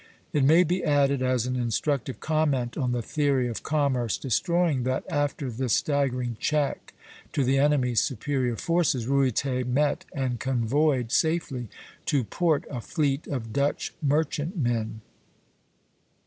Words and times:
It 0.33 0.43
may 0.43 0.63
be 0.63 0.83
added, 0.83 1.21
as 1.21 1.45
an 1.45 1.55
instructive 1.55 2.19
comment 2.19 2.75
on 2.75 2.91
the 2.91 3.03
theory 3.03 3.47
of 3.47 3.61
commerce 3.61 4.17
destroying, 4.17 4.81
that 4.81 5.03
after 5.11 5.51
this 5.51 5.73
staggering 5.73 6.37
check 6.39 6.95
to 7.33 7.43
the 7.43 7.59
enemy's 7.59 8.01
superior 8.01 8.55
forces, 8.55 9.05
Ruyter 9.05 9.63
met 9.63 10.05
and 10.11 10.39
convoyed 10.39 11.11
safely 11.11 11.67
to 12.07 12.23
port 12.23 12.65
a 12.71 12.81
fleet 12.81 13.27
of 13.27 13.53
Dutch 13.53 13.93
merchantmen. 14.01 15.01